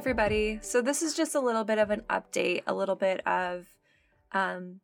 [0.00, 0.58] everybody.
[0.62, 3.66] So, this is just a little bit of an update, a little bit of,
[4.32, 4.80] um,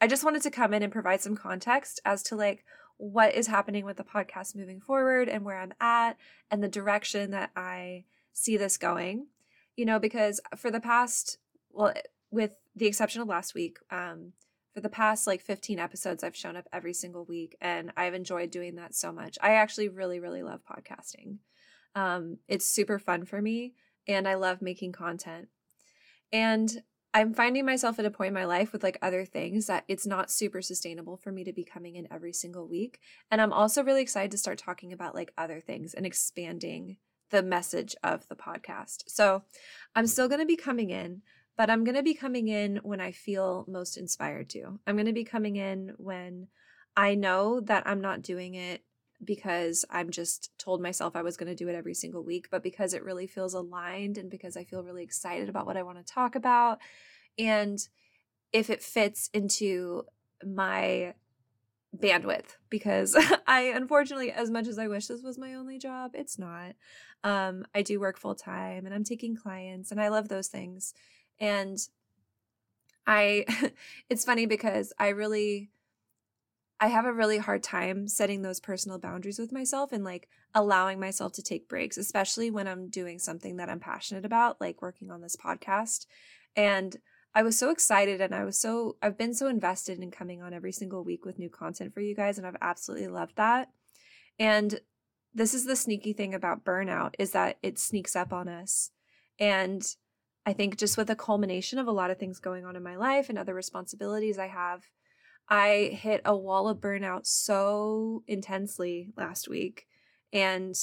[0.00, 2.64] I just wanted to come in and provide some context as to like
[2.96, 6.16] what is happening with the podcast moving forward and where I'm at
[6.50, 9.26] and the direction that I see this going.
[9.76, 11.36] You know, because for the past,
[11.70, 11.92] well,
[12.30, 14.32] with the exception of last week, um,
[14.72, 18.50] for the past like 15 episodes, I've shown up every single week and I've enjoyed
[18.50, 19.36] doing that so much.
[19.42, 21.40] I actually really, really love podcasting.
[21.94, 23.74] Um, it's super fun for me
[24.06, 25.48] and I love making content.
[26.32, 26.82] And
[27.14, 30.06] I'm finding myself at a point in my life with like other things that it's
[30.06, 33.00] not super sustainable for me to be coming in every single week.
[33.30, 36.98] And I'm also really excited to start talking about like other things and expanding
[37.30, 39.04] the message of the podcast.
[39.08, 39.44] So
[39.94, 41.22] I'm still going to be coming in,
[41.56, 44.78] but I'm going to be coming in when I feel most inspired to.
[44.86, 46.48] I'm going to be coming in when
[46.96, 48.82] I know that I'm not doing it
[49.24, 52.62] because I'm just told myself I was going to do it every single week, but
[52.62, 55.98] because it really feels aligned and because I feel really excited about what I want
[55.98, 56.78] to talk about.
[57.38, 57.78] And
[58.52, 60.04] if it fits into
[60.44, 61.14] my
[61.96, 66.38] bandwidth, because I unfortunately, as much as I wish this was my only job, it's
[66.38, 66.74] not.
[67.24, 70.94] Um, I do work full time and I'm taking clients and I love those things.
[71.40, 71.78] And
[73.06, 73.46] I,
[74.10, 75.70] it's funny because I really,
[76.78, 81.00] I have a really hard time setting those personal boundaries with myself and like allowing
[81.00, 85.10] myself to take breaks, especially when I'm doing something that I'm passionate about, like working
[85.10, 86.06] on this podcast.
[86.54, 86.96] And
[87.34, 90.52] I was so excited and I was so, I've been so invested in coming on
[90.52, 92.36] every single week with new content for you guys.
[92.36, 93.68] And I've absolutely loved that.
[94.38, 94.80] And
[95.34, 98.90] this is the sneaky thing about burnout is that it sneaks up on us.
[99.38, 99.82] And
[100.46, 102.96] I think just with a culmination of a lot of things going on in my
[102.96, 104.84] life and other responsibilities I have,
[105.48, 109.86] I hit a wall of burnout so intensely last week
[110.32, 110.74] and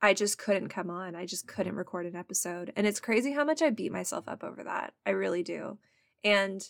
[0.00, 1.16] I just couldn't come on.
[1.16, 2.72] I just couldn't record an episode.
[2.76, 4.94] And it's crazy how much I beat myself up over that.
[5.04, 5.78] I really do.
[6.22, 6.62] And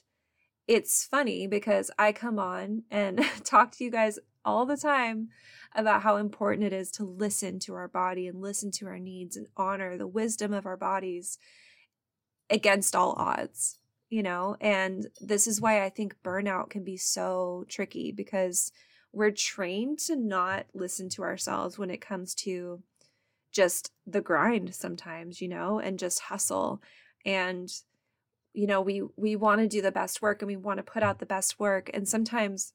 [0.66, 5.28] it's funny because I come on and talk to you guys all the time
[5.74, 9.36] about how important it is to listen to our body and listen to our needs
[9.36, 11.38] and honor the wisdom of our bodies
[12.48, 17.64] against all odds you know and this is why i think burnout can be so
[17.68, 18.72] tricky because
[19.12, 22.82] we're trained to not listen to ourselves when it comes to
[23.52, 26.82] just the grind sometimes you know and just hustle.
[27.24, 27.68] And
[28.52, 31.02] you know we we want to do the best work and we want to put
[31.02, 31.90] out the best work.
[31.94, 32.72] And sometimes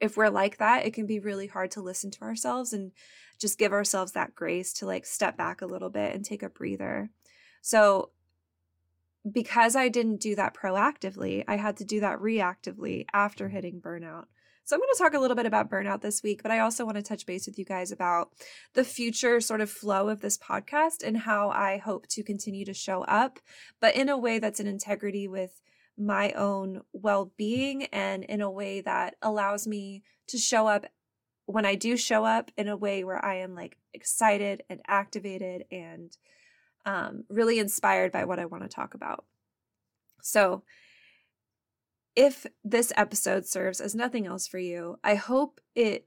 [0.00, 2.92] if we're like that it can be really hard to listen to ourselves and
[3.38, 6.48] just give ourselves that grace to like step back a little bit and take a
[6.48, 7.10] breather.
[7.60, 8.10] So
[9.30, 14.26] because I didn't do that proactively, I had to do that reactively after hitting burnout.
[14.66, 16.86] So I'm going to talk a little bit about burnout this week, but I also
[16.86, 18.30] want to touch base with you guys about
[18.72, 22.72] the future sort of flow of this podcast and how I hope to continue to
[22.72, 23.40] show up,
[23.78, 25.60] but in a way that's in integrity with
[25.98, 30.86] my own well being and in a way that allows me to show up
[31.46, 35.64] when I do show up in a way where I am like excited and activated
[35.70, 36.16] and
[36.86, 39.24] um, really inspired by what I want to talk about.
[40.22, 40.62] So,
[42.16, 46.06] if this episode serves as nothing else for you, I hope it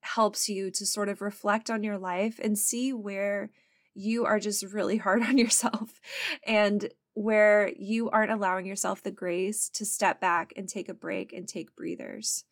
[0.00, 3.50] helps you to sort of reflect on your life and see where
[3.94, 6.00] you are just really hard on yourself
[6.46, 11.32] and where you aren't allowing yourself the grace to step back and take a break
[11.32, 12.44] and take breathers.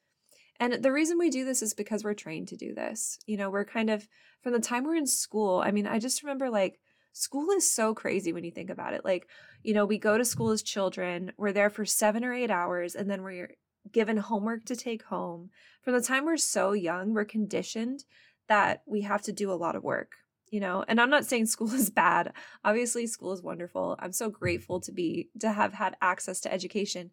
[0.59, 3.19] And the reason we do this is because we're trained to do this.
[3.27, 4.09] You know, we're kind of
[4.41, 5.63] from the time we're in school.
[5.65, 6.79] I mean, I just remember like
[7.15, 9.05] school is so crazy when you think about it.
[9.05, 9.27] Like,
[9.63, 12.95] you know, we go to school as children, we're there for seven or eight hours,
[12.95, 13.55] and then we're
[13.93, 15.51] given homework to take home.
[15.83, 18.05] From the time we're so young, we're conditioned
[18.49, 20.13] that we have to do a lot of work,
[20.51, 20.85] you know.
[20.87, 22.33] And I'm not saying school is bad.
[22.65, 23.97] Obviously, school is wonderful.
[24.01, 27.11] I'm so grateful to be to have had access to education.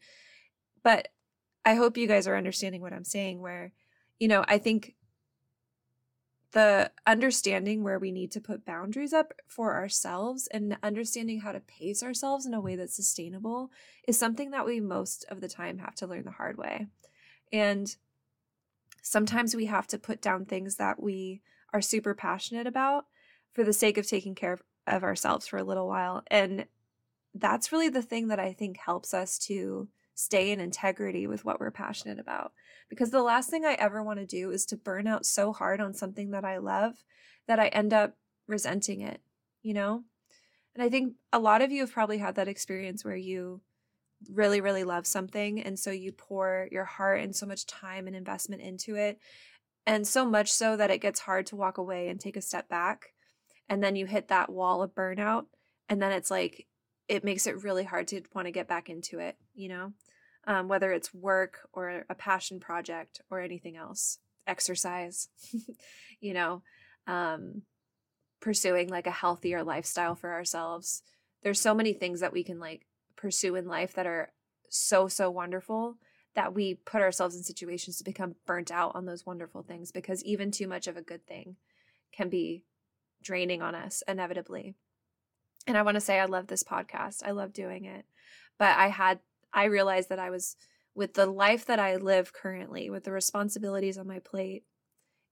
[0.84, 1.10] But
[1.64, 3.72] I hope you guys are understanding what I'm saying where
[4.22, 4.94] you know, I think
[6.52, 11.62] the understanding where we need to put boundaries up for ourselves and understanding how to
[11.62, 13.72] pace ourselves in a way that's sustainable
[14.08, 16.88] is something that we most of the time have to learn the hard way.
[17.53, 17.96] And
[19.02, 21.42] sometimes we have to put down things that we
[21.74, 23.06] are super passionate about
[23.54, 24.54] for the sake of taking care
[24.88, 26.24] of, ourselves for a little while.
[26.30, 26.66] And
[27.34, 29.88] that's really the thing that I think helps us to
[30.22, 32.52] stay in integrity with what we're passionate about.
[32.90, 35.82] Because the last thing I ever want to do is to burn out so hard
[35.82, 36.94] on something that I love
[37.47, 38.16] that I end up
[38.47, 39.22] resenting it,
[39.64, 40.03] you know?
[40.76, 43.62] And I think a lot of you have probably had that experience where you
[44.32, 45.59] really, really love something.
[45.62, 49.18] And so you pour your heart and so much time and investment into it.
[49.88, 52.70] And so much so that it gets hard to walk away and take a step
[52.70, 53.14] back.
[53.68, 55.46] And then you hit that wall of burnout.
[55.90, 56.68] and then it's like
[57.11, 59.93] it makes it really hard to want to get back into it you know?
[60.47, 64.17] Um, whether it's work or a passion project or anything else
[64.47, 65.29] exercise
[66.19, 66.63] you know?
[67.08, 67.63] Um,
[68.41, 71.03] pursuing like a healthier lifestyle for ourselves.
[71.43, 74.34] There's so many things that we can like pursue in life that are
[74.69, 75.97] so so wonderful
[76.34, 80.23] that we put ourselves in situations to become burnt out on those wonderful things because
[80.23, 81.55] even too much of a good thing
[82.11, 82.63] can be
[83.22, 84.75] draining on us inevitably
[85.67, 87.23] and I want to say I love this podcast.
[87.25, 88.05] I love doing it.
[88.58, 89.19] But I had
[89.53, 90.55] I realized that I was
[90.96, 94.63] with the life that I live currently, with the responsibilities on my plate,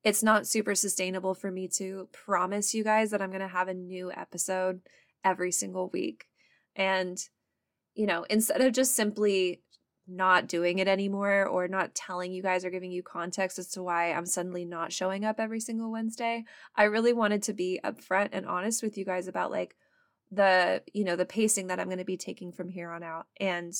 [0.03, 3.67] it's not super sustainable for me to promise you guys that I'm going to have
[3.67, 4.81] a new episode
[5.23, 6.27] every single week.
[6.75, 7.19] And
[7.95, 9.61] you know, instead of just simply
[10.07, 13.83] not doing it anymore or not telling you guys or giving you context as to
[13.83, 16.45] why I'm suddenly not showing up every single Wednesday,
[16.75, 19.75] I really wanted to be upfront and honest with you guys about like
[20.31, 23.27] the you know the pacing that i'm going to be taking from here on out.
[23.37, 23.73] And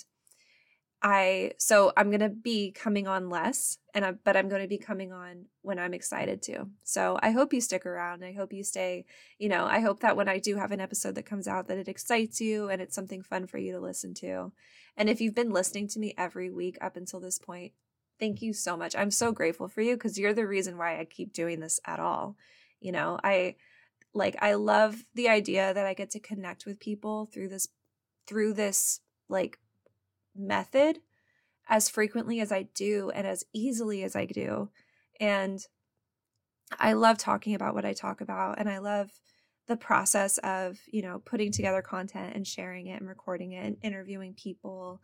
[1.01, 4.67] i so i'm going to be coming on less and I, but i'm going to
[4.67, 6.67] be coming on when i'm excited to.
[6.83, 8.23] So i hope you stick around.
[8.23, 9.05] I hope you stay
[9.37, 11.77] you know i hope that when i do have an episode that comes out that
[11.77, 14.51] it excites you and it's something fun for you to listen to.
[14.97, 17.73] And if you've been listening to me every week up until this point
[18.19, 18.97] thank you so much.
[18.97, 21.99] I'm so grateful for you because you're the reason why i keep doing this at
[21.99, 22.35] all.
[22.81, 23.55] You know i
[24.13, 27.67] like I love the idea that I get to connect with people through this
[28.27, 29.59] through this like
[30.35, 30.99] method
[31.67, 34.69] as frequently as I do and as easily as I do.
[35.19, 35.59] And
[36.79, 39.11] I love talking about what I talk about and I love
[39.67, 43.77] the process of, you know, putting together content and sharing it and recording it and
[43.83, 44.99] interviewing people.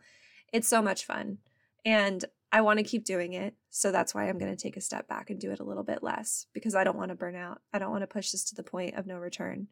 [0.52, 1.38] It's so much fun.
[1.86, 3.54] And I want to keep doing it.
[3.70, 5.84] So that's why I'm going to take a step back and do it a little
[5.84, 7.60] bit less because I don't want to burn out.
[7.72, 9.68] I don't want to push this to the point of no return.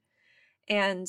[0.69, 1.09] And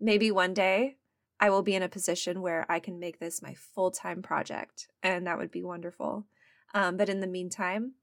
[0.00, 0.96] maybe one day
[1.40, 4.86] I will be in a position where I can make this my full time project,
[5.02, 6.26] and that would be wonderful.
[6.72, 7.94] Um, but in the meantime,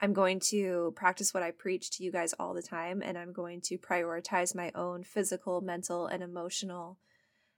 [0.00, 3.32] I'm going to practice what I preach to you guys all the time, and I'm
[3.32, 6.98] going to prioritize my own physical, mental, and emotional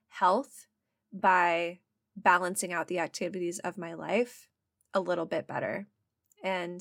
[0.09, 0.67] health
[1.13, 1.79] by
[2.17, 4.49] balancing out the activities of my life
[4.95, 5.87] a little bit better.
[6.45, 6.81] And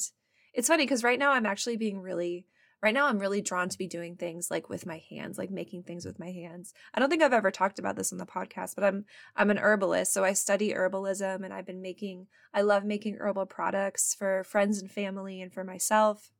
[0.53, 2.45] it's funny because right now I'm actually being really
[2.81, 5.83] right now I'm really drawn to be doing things like with my hands, like making
[5.83, 6.73] things with my hands.
[6.93, 9.05] I don't think I've ever talked about this on the podcast, but I'm
[9.35, 13.45] I'm an herbalist, so I study herbalism and I've been making I love making herbal
[13.45, 16.31] products for friends and family and for myself.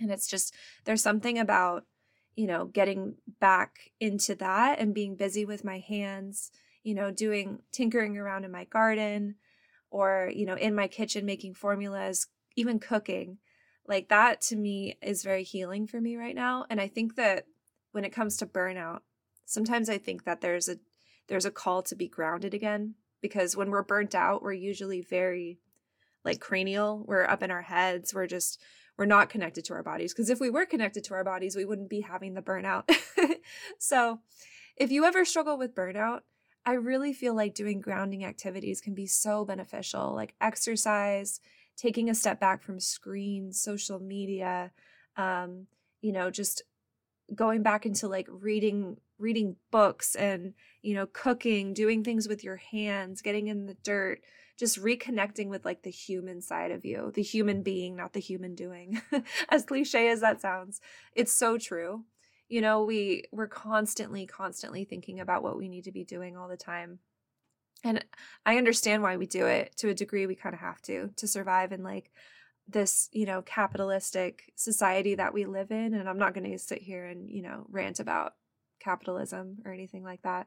[0.00, 0.54] And it's just
[0.84, 1.84] there's something about,
[2.34, 6.50] you know, getting back into that and being busy with my hands,
[6.82, 9.36] you know, doing tinkering around in my garden,
[9.90, 12.26] or you know in my kitchen making formulas
[12.56, 13.38] even cooking
[13.86, 16.64] like that to me is very healing for me right now.
[16.70, 17.46] And i think that
[17.92, 19.00] when it comes to burnout
[19.44, 20.76] sometimes i think that there's a
[21.28, 25.58] there's a call to be grounded again because when we're burnt out we're usually very
[26.24, 27.04] like cranial.
[27.06, 28.14] We're up in our heads.
[28.14, 28.60] We're just
[28.96, 30.12] we're not connected to our bodies.
[30.12, 32.84] Because if we were connected to our bodies we wouldn't be having the burnout.
[33.78, 34.20] So
[34.76, 36.20] if you ever struggle with burnout
[36.64, 41.40] I really feel like doing grounding activities can be so beneficial, like exercise,
[41.76, 44.70] taking a step back from screens, social media,
[45.16, 45.66] um,
[46.00, 46.62] you know, just
[47.34, 50.52] going back into like reading reading books and
[50.82, 54.20] you know cooking doing things with your hands getting in the dirt
[54.58, 58.54] just reconnecting with like the human side of you the human being not the human
[58.54, 59.00] doing.
[59.48, 60.80] As cliche as that sounds
[61.14, 62.04] it's so true
[62.52, 66.48] you know we we're constantly constantly thinking about what we need to be doing all
[66.48, 66.98] the time.
[67.82, 68.04] And
[68.44, 69.74] i understand why we do it.
[69.78, 72.10] To a degree we kind of have to to survive in like
[72.68, 75.94] this you know capitalistic society that we live in.
[75.94, 78.34] And i'm not going to sit here and you know rant about
[78.80, 80.46] capitalism or anything like that.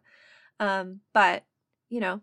[0.60, 1.44] Um but
[1.90, 2.22] you know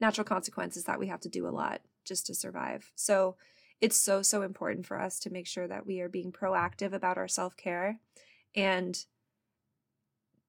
[0.00, 2.92] natural consequences that we have to do a lot just to survive.
[2.94, 3.34] So
[3.80, 7.18] it's so so important for us to make sure that we are being proactive about
[7.18, 7.98] our self-care
[8.54, 9.04] and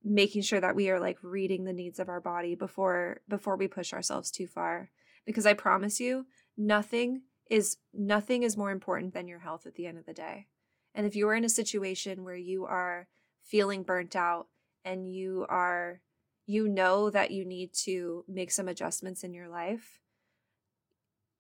[0.04, 3.68] making sure that we are like reading the needs of our body before before we
[3.68, 4.90] push ourselves too far.
[5.26, 6.26] Because i promise you
[6.58, 10.48] nothing is nothing is more important than your health at the end of the day.
[10.96, 13.08] And if you are in a situation where you are
[13.44, 14.48] feeling burnt out
[14.84, 16.02] and you are
[16.48, 20.02] you know that you need to make some adjustments in your life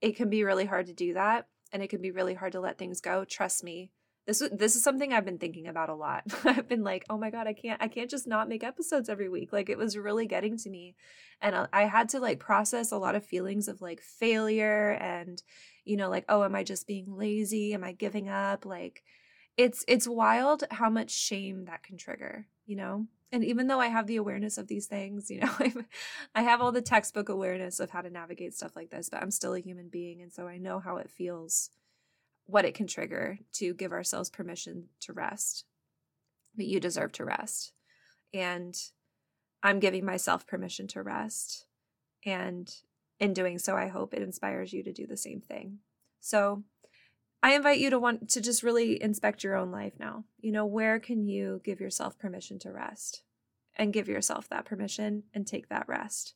[0.01, 2.59] it can be really hard to do that and it can be really hard to
[2.59, 3.23] let things go.
[3.23, 3.91] Trust me
[4.39, 6.23] this this is something I've been thinking about a lot.
[6.45, 9.29] I've been like, "Oh my god, I can't I can't just not make episodes every
[9.29, 10.95] week." Like it was really getting to me.
[11.41, 15.41] And uh, I had to like process a lot of feelings of like failure and
[15.83, 17.73] you know, like, "Oh, am I just being lazy?
[17.73, 19.03] Am I giving up?" Like
[19.57, 23.07] it's it's wild how much shame that can trigger, you know?
[23.33, 25.85] And even though I have the awareness of these things, you know, I'm,
[26.35, 29.31] I have all the textbook awareness of how to navigate stuff like this, but I'm
[29.31, 30.21] still a human being.
[30.21, 31.69] And so I know how it feels,
[32.45, 35.65] what it can trigger to give ourselves permission to rest.
[36.55, 37.73] But you deserve to rest.
[38.33, 38.75] And
[39.63, 41.65] I'm giving myself permission to rest.
[42.25, 42.73] And
[43.19, 45.79] in doing so, I hope it inspires you to do the same thing.
[46.19, 46.63] So
[47.43, 50.25] I invite you to want to just really inspect your own life now.
[50.39, 53.23] You know, where can you give yourself permission to rest
[53.75, 56.35] and give yourself that permission and take that rest?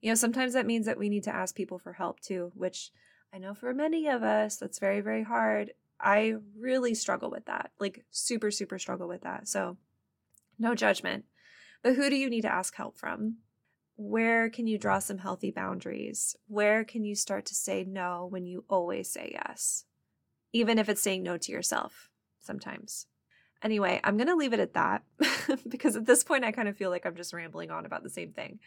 [0.00, 2.90] You know, sometimes that means that we need to ask people for help too, which
[3.36, 5.72] I know for many of us, that's very, very hard.
[6.00, 9.46] I really struggle with that, like super, super struggle with that.
[9.46, 9.76] So,
[10.58, 11.26] no judgment.
[11.82, 13.36] But who do you need to ask help from?
[13.96, 16.34] Where can you draw some healthy boundaries?
[16.48, 19.84] Where can you start to say no when you always say yes?
[20.56, 22.08] even if it's saying no to yourself
[22.40, 23.06] sometimes.
[23.62, 25.02] Anyway, I'm going to leave it at that
[25.68, 28.08] because at this point I kind of feel like I'm just rambling on about the
[28.08, 28.60] same thing.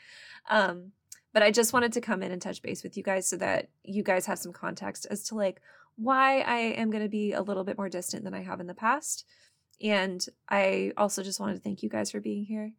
[0.49, 0.91] Um,
[1.33, 3.69] but I just wanted to come in and touch base with you guys so that
[3.83, 5.61] you guys have some context as to like
[5.95, 8.67] why I am going to be a little bit more distant than I have in
[8.67, 9.25] the past.
[9.81, 12.73] And I also just wanted to thank you guys for being here.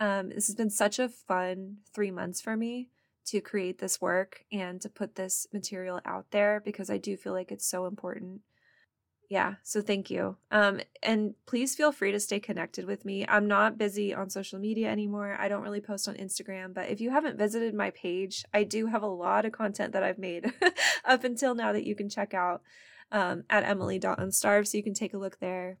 [0.00, 2.90] Um, this has been such a fun three months for me
[3.26, 7.32] to create this work and to put this material out there because I do feel
[7.32, 8.40] like it's so important.
[9.28, 10.36] Yeah, so thank you.
[10.50, 13.26] Um, and please feel free to stay connected with me.
[13.28, 15.36] I'm not busy on social media anymore.
[15.38, 18.86] I don't really post on Instagram, but if you haven't visited my page, I do
[18.86, 20.50] have a lot of content that I've made
[21.04, 22.62] up until now that you can check out
[23.12, 25.76] um, at emily.unstarved, so you can take a look there.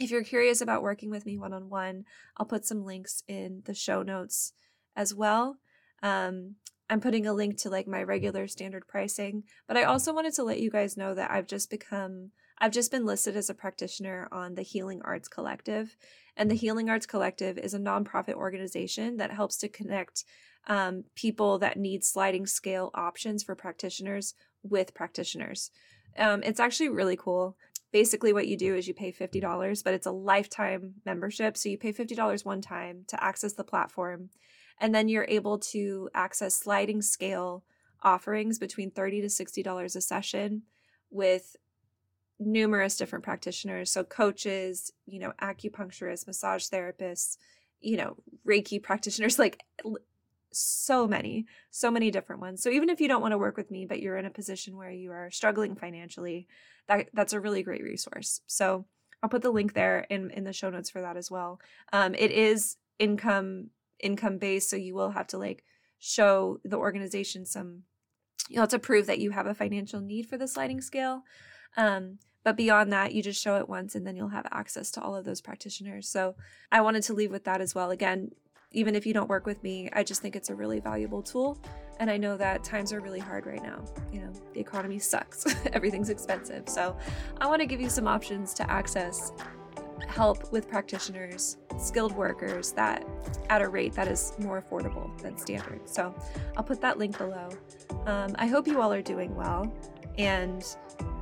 [0.00, 2.04] If you're curious about working with me one on one,
[2.36, 4.52] I'll put some links in the show notes
[4.96, 5.58] as well.
[6.02, 6.56] Um,
[6.90, 10.42] I'm putting a link to like my regular standard pricing, but I also wanted to
[10.42, 14.28] let you guys know that I've just become I've just been listed as a practitioner
[14.30, 15.96] on the Healing Arts Collective.
[16.36, 20.24] And the Healing Arts Collective is a nonprofit organization that helps to connect
[20.66, 25.70] um, people that need sliding scale options for practitioners with practitioners.
[26.16, 27.56] Um, it's actually really cool.
[27.92, 31.56] Basically, what you do is you pay $50, but it's a lifetime membership.
[31.56, 34.30] So you pay $50 one time to access the platform.
[34.80, 37.62] And then you're able to access sliding scale
[38.02, 40.62] offerings between 30 to $60 a session
[41.10, 41.56] with
[42.38, 43.90] numerous different practitioners.
[43.90, 47.36] So, coaches, you know, acupuncturists, massage therapists,
[47.80, 49.62] you know, Reiki practitioners, like
[50.52, 52.62] so many, so many different ones.
[52.62, 54.76] So, even if you don't want to work with me, but you're in a position
[54.76, 56.46] where you are struggling financially,
[56.88, 58.40] that, that's a really great resource.
[58.46, 58.86] So,
[59.22, 61.58] I'll put the link there in, in the show notes for that as well.
[61.92, 65.64] Um, it is income income based so you will have to like
[65.98, 67.82] show the organization some
[68.48, 71.22] you'll have to prove that you have a financial need for the sliding scale
[71.76, 75.00] um, but beyond that you just show it once and then you'll have access to
[75.00, 76.34] all of those practitioners so
[76.72, 78.30] i wanted to leave with that as well again
[78.72, 81.58] even if you don't work with me i just think it's a really valuable tool
[82.00, 85.46] and i know that times are really hard right now you know the economy sucks
[85.72, 86.96] everything's expensive so
[87.40, 89.32] i want to give you some options to access
[90.06, 93.04] help with practitioners, skilled workers that
[93.50, 95.88] at a rate that is more affordable than standard.
[95.88, 96.14] So
[96.56, 97.48] I'll put that link below.
[98.06, 99.72] Um, I hope you all are doing well.
[100.18, 100.64] And,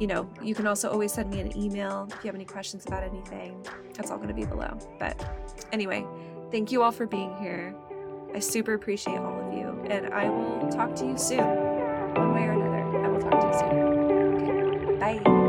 [0.01, 2.85] you know, you can also always send me an email if you have any questions
[2.87, 3.65] about anything.
[3.95, 4.79] That's all going to be below.
[4.99, 5.25] But
[5.73, 6.05] anyway,
[6.51, 7.75] thank you all for being here.
[8.35, 9.69] I super appreciate all of you.
[9.91, 11.45] And I will talk to you soon.
[12.15, 14.99] One way or another, I will talk to you soon.
[14.99, 15.42] Okay, bye.